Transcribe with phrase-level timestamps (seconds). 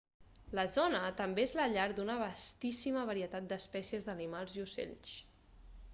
[0.59, 5.17] la zona també és la llar d'una vastíssima varietat d'espècies d'animals i ocells